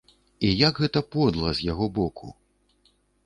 І 0.47 0.49
як 0.67 0.79
гэта 0.85 1.03
подла 1.17 1.51
з 1.59 1.69
яго 1.71 1.85
боку. 1.99 2.33